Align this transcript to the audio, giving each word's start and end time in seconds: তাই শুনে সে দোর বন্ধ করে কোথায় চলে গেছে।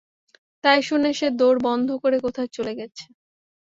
তাই 0.63 0.79
শুনে 0.83 1.09
সে 1.13 1.27
দোর 1.39 1.55
বন্ধ 1.63 1.89
করে 2.03 2.17
কোথায় 2.19 2.49
চলে 2.51 2.73
গেছে। 2.75 3.05